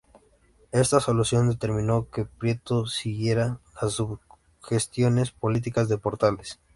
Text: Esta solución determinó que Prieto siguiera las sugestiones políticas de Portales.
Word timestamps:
Esta 0.71 0.99
solución 0.99 1.47
determinó 1.47 2.09
que 2.09 2.25
Prieto 2.25 2.87
siguiera 2.87 3.59
las 3.79 3.99
sugestiones 4.59 5.29
políticas 5.29 5.89
de 5.89 5.99
Portales. 5.99 6.59